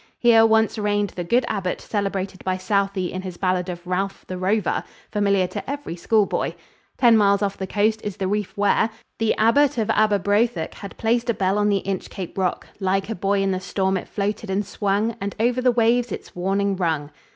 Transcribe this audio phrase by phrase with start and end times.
[0.17, 4.35] Here once reigned the good abbott celebrated by Southey in his ballad of Ralph the
[4.35, 6.53] Rover, familiar to every schoolboy.
[6.97, 11.29] Ten miles off the coast is the reef where "The abbott of Aberbrothok Had placed
[11.29, 12.65] a bell on the Inchcape rock.
[12.79, 16.35] Like a buoy in the storm it floated and swung, And over the waves its
[16.35, 17.11] warning rung."